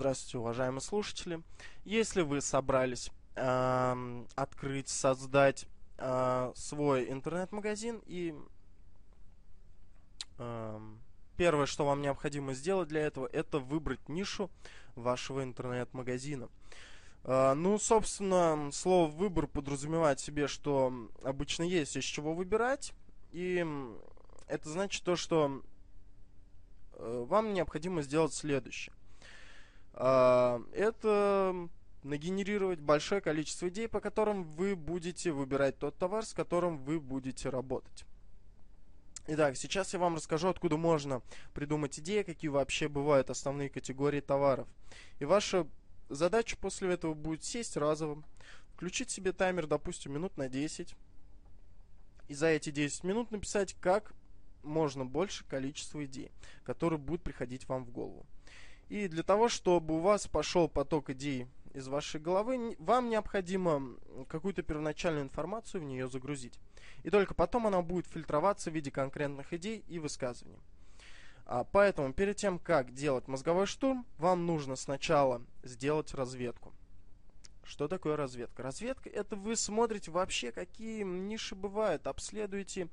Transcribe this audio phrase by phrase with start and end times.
[0.00, 1.42] Здравствуйте, уважаемые слушатели.
[1.84, 8.32] Если вы собрались э, открыть, создать э, свой интернет-магазин и
[10.38, 10.80] э,
[11.36, 14.52] первое, что вам необходимо сделать для этого, это выбрать нишу
[14.94, 16.48] вашего интернет-магазина.
[17.24, 22.92] Э, ну, собственно, слово «выбор» подразумевает себе, что обычно есть из чего выбирать,
[23.32, 23.66] и
[24.46, 25.60] это значит то, что
[26.92, 28.94] э, вам необходимо сделать следующее
[29.98, 31.68] это
[32.04, 37.48] нагенерировать большое количество идей, по которым вы будете выбирать тот товар, с которым вы будете
[37.48, 38.04] работать.
[39.26, 41.20] Итак, сейчас я вам расскажу, откуда можно
[41.52, 44.68] придумать идеи, какие вообще бывают основные категории товаров.
[45.18, 45.66] И ваша
[46.08, 48.22] задача после этого будет сесть разово,
[48.74, 50.94] включить себе таймер, допустим, минут на 10,
[52.28, 54.14] и за эти 10 минут написать как
[54.62, 56.30] можно больше количество идей,
[56.64, 58.24] которые будут приходить вам в голову.
[58.88, 63.96] И для того, чтобы у вас пошел поток идей из вашей головы, вам необходимо
[64.28, 66.58] какую-то первоначальную информацию в нее загрузить.
[67.04, 70.58] И только потом она будет фильтроваться в виде конкретных идей и высказываний.
[71.46, 76.72] А поэтому перед тем, как делать мозговой штурм, вам нужно сначала сделать разведку.
[77.68, 78.62] Что такое разведка?
[78.62, 82.88] Разведка это вы смотрите вообще, какие ниши бывают, обследуете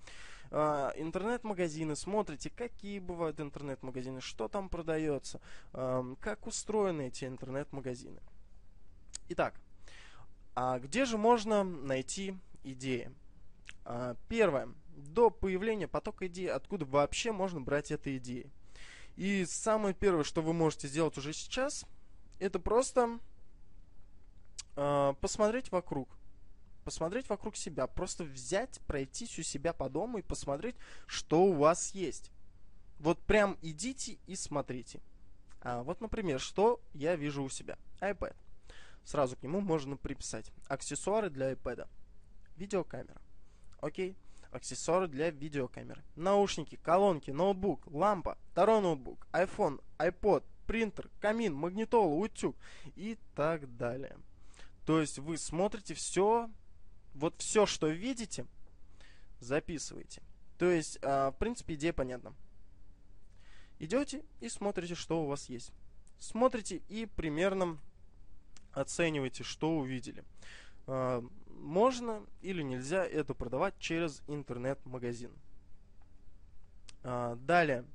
[0.52, 5.40] э, интернет-магазины, смотрите, какие бывают интернет-магазины, что там продается,
[5.72, 8.20] э, как устроены эти интернет-магазины.
[9.30, 9.56] Итак,
[10.56, 13.12] а где же можно найти идеи?
[13.86, 14.68] А, первое.
[14.90, 18.52] До появления потока идей, откуда вообще можно брать эти идеи?
[19.16, 21.86] И самое первое, что вы можете сделать уже сейчас,
[22.40, 23.20] это просто
[24.76, 26.10] посмотреть вокруг.
[26.84, 27.88] Посмотреть вокруг себя.
[27.88, 30.76] Просто взять, пройтись у себя по дому и посмотреть,
[31.08, 32.32] что у вас есть.
[33.00, 35.02] Вот прям идите и смотрите.
[35.62, 37.78] А, вот, например, что я вижу у себя.
[38.00, 38.36] iPad.
[39.04, 40.52] Сразу к нему можно приписать.
[40.68, 41.88] Аксессуары для iPad.
[42.56, 43.22] Видеокамера.
[43.82, 44.16] Окей.
[44.52, 46.04] Аксессуары для видеокамеры.
[46.16, 52.56] Наушники, колонки, ноутбук, лампа, второй ноутбук, iPhone, iPod, принтер, камин, магнитола, утюг
[52.96, 54.16] и так далее.
[54.86, 56.50] То есть вы смотрите все,
[57.14, 58.46] вот все, что видите,
[59.40, 60.22] записываете.
[60.58, 62.34] То есть, э, в принципе, идея понятна.
[63.80, 65.72] Идете и смотрите, что у вас есть.
[66.20, 67.78] Смотрите и примерно
[68.72, 70.24] оцениваете, что увидели.
[70.88, 75.32] Э, можно или нельзя это продавать через интернет-магазин.
[77.04, 77.86] Э, далее.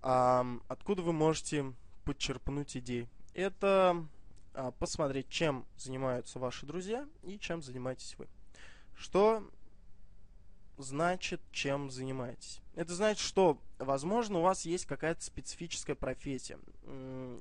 [0.00, 1.72] Откуда вы можете
[2.04, 3.08] подчерпнуть идеи?
[3.32, 4.06] Это а,
[4.78, 8.28] посмотреть, чем занимаются ваши друзья и чем занимаетесь вы.
[8.96, 9.42] Что
[10.78, 12.60] значит, чем занимаетесь?
[12.74, 16.58] Это значит, что, возможно, у вас есть какая-то специфическая профессия.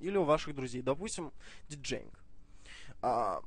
[0.01, 0.81] Или у ваших друзей.
[0.81, 1.31] Допустим,
[1.69, 2.13] диджейнг.
[3.01, 3.41] А,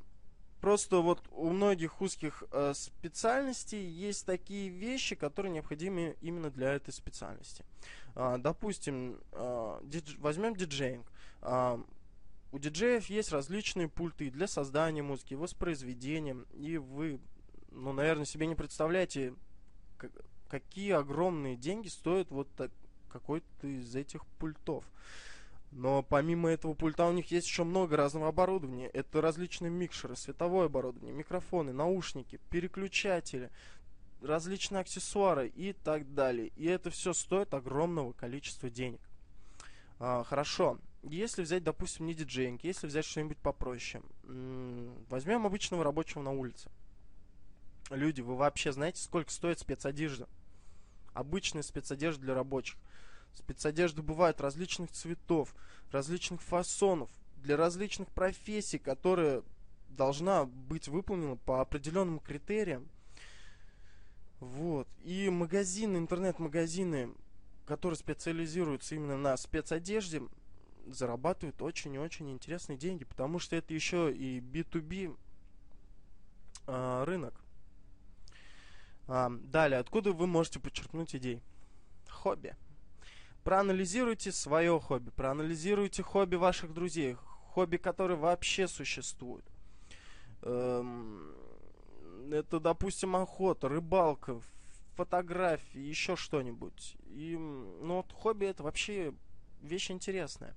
[0.61, 6.93] просто вот у многих узких э, специальностей есть такие вещи, которые необходимы именно для этой
[6.93, 7.63] специальности.
[8.15, 11.05] А, допустим, а, дидж, возьмем диджейнг.
[11.41, 11.81] А,
[12.51, 17.19] у диджеев есть различные пульты для создания музыки, воспроизведения, и вы,
[17.71, 19.33] ну, наверное, себе не представляете,
[20.49, 22.71] какие огромные деньги стоят вот так,
[23.09, 24.85] какой-то из этих пультов.
[25.71, 28.87] Но помимо этого пульта у них есть еще много разного оборудования.
[28.87, 33.51] Это различные микшеры, световое оборудование, микрофоны, наушники, переключатели,
[34.21, 36.51] различные аксессуары и так далее.
[36.55, 39.01] И это все стоит огромного количества денег.
[39.99, 40.79] А, хорошо.
[41.09, 44.03] Если взять, допустим, не диджейнг, если взять что-нибудь попроще.
[45.09, 46.69] Возьмем обычного рабочего на улице.
[47.89, 50.27] Люди, вы вообще знаете, сколько стоит спецодежда?
[51.13, 52.77] Обычная спецодежда для рабочих.
[53.33, 55.55] Спецодежда бывает различных цветов,
[55.91, 59.43] различных фасонов, для различных профессий, которые
[59.89, 62.87] должна быть выполнена по определенным критериям.
[64.39, 64.87] Вот.
[65.03, 67.13] И магазины, интернет-магазины,
[67.65, 70.21] которые специализируются именно на спецодежде,
[70.87, 75.17] зарабатывают очень-очень интересные деньги, потому что это еще и B2B
[76.67, 77.33] э, рынок.
[79.07, 81.41] А, далее, откуда вы можете подчеркнуть идей?
[82.09, 82.55] Хобби.
[83.43, 87.15] Проанализируйте свое хобби, проанализируйте хобби ваших друзей,
[87.53, 89.45] хобби, которые вообще существуют.
[90.41, 91.33] Эм,
[92.29, 94.41] это, допустим, охота, рыбалка,
[94.95, 96.97] фотографии, еще что-нибудь.
[97.05, 99.13] И, ну, вот хобби это вообще
[99.61, 100.55] вещь интересная.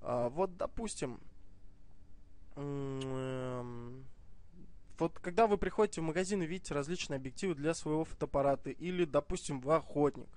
[0.00, 1.20] А, вот, допустим,
[2.56, 4.04] эм,
[4.98, 9.60] вот когда вы приходите в магазин и видите различные объективы для своего фотоаппарата, или, допустим,
[9.60, 10.28] вы охотник,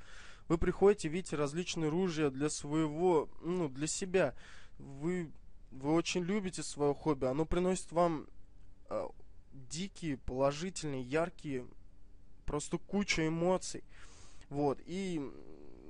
[0.48, 4.36] вы приходите, видите различные ружья для своего, ну, для себя,
[4.78, 5.32] вы
[5.72, 8.28] вы очень любите свое хобби, оно приносит вам
[8.90, 9.08] э,
[9.54, 11.66] дикие, положительные, яркие,
[12.46, 13.84] просто кучу эмоций.
[14.50, 15.22] Вот, и,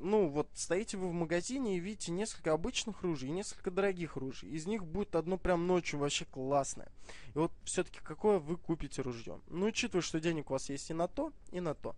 [0.02, 4.50] ну, вот стоите вы в магазине и видите несколько обычных ружей и несколько дорогих ружей.
[4.50, 6.92] Из них будет одно прям ночью вообще классное.
[7.34, 9.40] И вот все-таки какое вы купите ружье?
[9.48, 11.96] Ну, учитывая, что денег у вас есть и на то, и на то.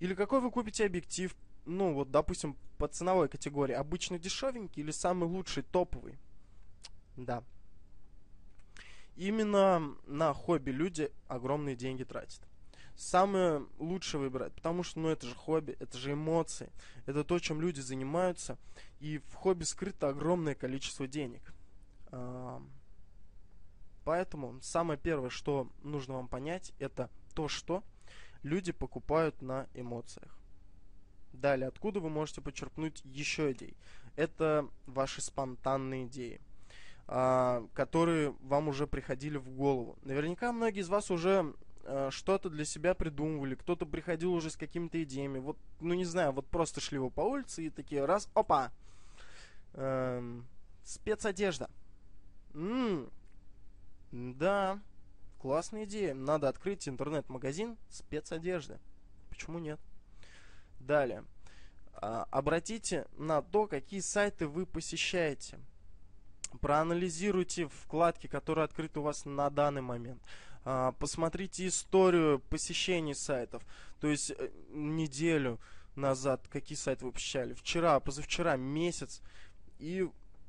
[0.00, 1.34] Или какой вы купите объектив,
[1.64, 6.18] ну, вот, допустим, по ценовой категории, обычно дешевенький или самый лучший, топовый.
[7.16, 7.42] Да.
[9.16, 12.42] Именно на хобби люди огромные деньги тратят
[12.96, 16.70] самое лучшее выбирать, потому что, ну, это же хобби, это же эмоции,
[17.06, 18.58] это то, чем люди занимаются,
[19.00, 21.52] и в хобби скрыто огромное количество денег.
[24.04, 27.82] Поэтому самое первое, что нужно вам понять, это то, что
[28.42, 30.38] люди покупают на эмоциях.
[31.32, 33.76] Далее, откуда вы можете почерпнуть еще идей?
[34.14, 36.40] Это ваши спонтанные идеи,
[37.08, 39.98] а, которые вам уже приходили в голову.
[40.02, 41.54] Наверняка многие из вас уже
[42.10, 45.38] что-то для себя придумывали, кто-то приходил уже с какими-то идеями.
[45.38, 48.72] Вот, ну не знаю, вот просто шли вы по улице и такие раз, опа,
[49.74, 50.46] эм,
[50.84, 51.70] спецодежда.
[52.54, 53.10] М-м,
[54.12, 54.80] да,
[55.40, 56.14] классная идея.
[56.14, 58.78] Надо открыть интернет-магазин спецодежды.
[59.28, 59.80] Почему нет?
[60.80, 61.24] Далее.
[61.94, 65.58] А, обратите на то, какие сайты вы посещаете.
[66.60, 70.22] Проанализируйте вкладки, которые открыты у вас на данный момент.
[70.64, 73.62] А, посмотрите историю посещений сайтов.
[74.00, 75.60] То есть э, неделю
[75.94, 77.54] назад какие сайты вы посещали.
[77.54, 79.20] Вчера, позавчера, месяц.
[79.78, 80.08] И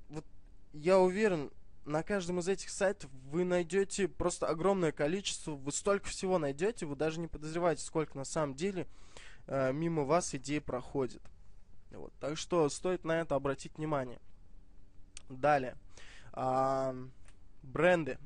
[0.09, 0.25] вот
[0.73, 1.51] я уверен,
[1.85, 6.95] на каждом из этих сайтов вы найдете просто огромное количество, вы столько всего найдете, вы
[6.95, 8.87] даже не подозреваете, сколько на самом деле
[9.47, 11.21] э, мимо вас идей проходит.
[11.91, 12.13] Вот.
[12.19, 14.19] Так что стоит на это обратить внимание.
[15.29, 15.75] Далее.
[16.33, 16.95] А,
[17.63, 18.17] бренды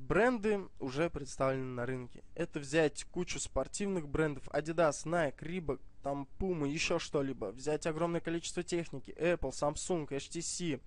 [0.00, 2.22] бренды уже представлены на рынке.
[2.34, 7.46] Это взять кучу спортивных брендов Adidas, Nike, Reebok, там Puma, еще что-либо.
[7.46, 9.14] Взять огромное количество техники.
[9.18, 10.80] Apple, Samsung, HTC,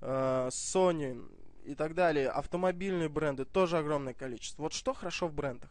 [0.00, 1.28] э, Sony
[1.64, 2.28] и так далее.
[2.28, 4.62] Автомобильные бренды тоже огромное количество.
[4.62, 5.70] Вот что хорошо в брендах?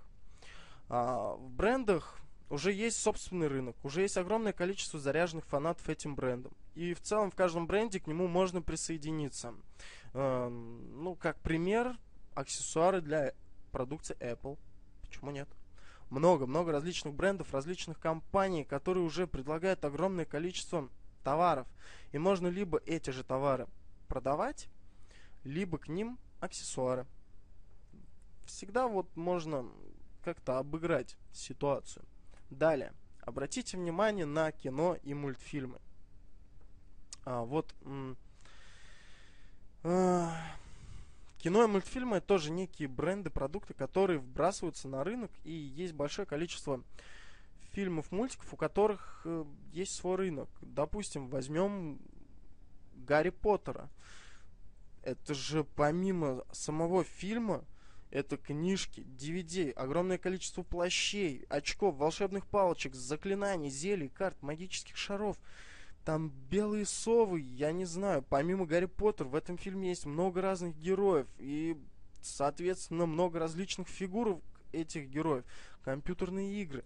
[0.90, 2.20] А, в брендах
[2.50, 6.54] уже есть собственный рынок, уже есть огромное количество заряженных фанатов этим брендом.
[6.76, 9.54] И в целом в каждом бренде к нему можно присоединиться.
[10.14, 11.98] Э, ну, как пример,
[12.36, 13.34] аксессуары для
[13.72, 14.58] продукции Apple.
[15.02, 15.50] Почему нет?
[16.10, 20.90] Много-много различных брендов, различных компаний, которые уже предлагают огромное количество
[21.24, 21.68] товаров.
[22.12, 23.68] И можно либо эти же товары
[24.08, 24.68] продавать,
[25.44, 27.08] либо к ним аксессуары.
[28.46, 29.66] Всегда вот можно
[30.24, 32.06] как-то обыграть ситуацию.
[32.50, 32.94] Далее.
[33.22, 35.80] Обратите внимание на кино и мультфильмы.
[37.26, 37.74] А, вот
[41.44, 46.26] Кино и мультфильмы это тоже некие бренды, продукты, которые вбрасываются на рынок, и есть большое
[46.26, 46.82] количество
[47.74, 49.44] фильмов, мультиков, у которых э,
[49.74, 50.48] есть свой рынок.
[50.62, 52.00] Допустим, возьмем
[52.96, 53.90] Гарри Поттера.
[55.02, 57.66] Это же помимо самого фильма,
[58.10, 65.38] это книжки, DVD, огромное количество плащей, очков, волшебных палочек, заклинаний, зелий, карт, магических шаров–
[66.06, 68.24] там белые совы, я не знаю.
[68.28, 71.28] Помимо Гарри Поттера в этом фильме есть много разных героев.
[71.38, 71.78] И,
[72.22, 74.42] соответственно, много различных фигур
[74.72, 75.46] этих героев.
[75.84, 76.84] Компьютерные игры.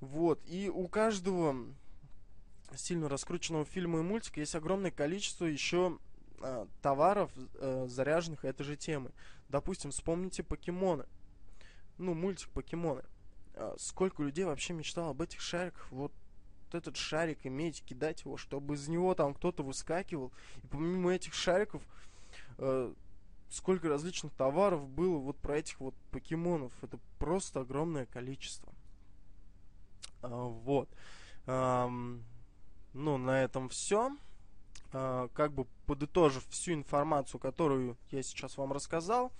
[0.00, 0.40] Вот.
[0.46, 1.56] И у каждого
[2.76, 5.98] сильно раскрученного фильма и мультика есть огромное количество еще
[6.40, 9.12] э, товаров, э, заряженных этой же темой.
[9.48, 11.04] Допустим, вспомните покемоны.
[11.98, 13.02] Ну, мультик покемоны.
[13.54, 15.90] Э, сколько людей вообще мечтало об этих шариках.
[15.92, 16.12] Вот
[16.74, 20.32] этот шарик иметь, кидать его, чтобы из него там кто-то выскакивал.
[20.62, 21.82] И помимо этих шариков,
[22.58, 22.92] э,
[23.50, 26.72] сколько различных товаров было вот про этих вот покемонов.
[26.82, 28.72] Это просто огромное количество.
[30.22, 30.88] А, вот.
[31.46, 31.88] А,
[32.92, 34.16] ну, на этом все.
[34.92, 39.32] А, как бы подытожив всю информацию, которую я сейчас вам рассказал,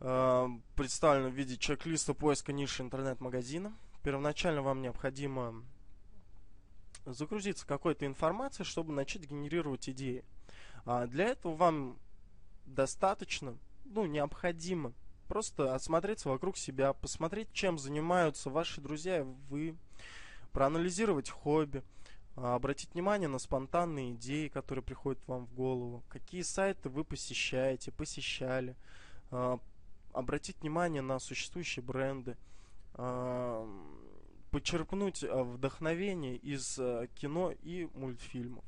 [0.00, 3.72] а, представлена в виде чек-листа поиска ниши интернет-магазина.
[4.02, 5.62] Первоначально вам необходимо
[7.12, 10.24] загрузиться какой-то информацией, чтобы начать генерировать идеи.
[10.84, 11.98] А для этого вам
[12.66, 14.92] достаточно, ну, необходимо
[15.28, 19.76] просто осмотреться вокруг себя, посмотреть, чем занимаются ваши друзья, вы,
[20.52, 21.82] проанализировать хобби,
[22.36, 27.92] а, обратить внимание на спонтанные идеи, которые приходят вам в голову, какие сайты вы посещаете,
[27.92, 28.74] посещали,
[29.30, 29.58] а,
[30.12, 32.36] обратить внимание на существующие бренды,
[32.94, 33.66] а,
[34.50, 38.64] почерпнуть э, вдохновение из э, кино и мультфильмов.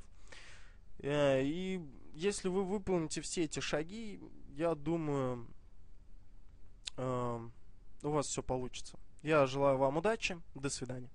[0.98, 1.80] Э, и
[2.14, 4.20] если вы выполните все эти шаги,
[4.56, 5.46] я думаю,
[6.96, 8.98] у вас все получится.
[9.22, 10.38] Я желаю вам удачи.
[10.54, 11.08] До свидания.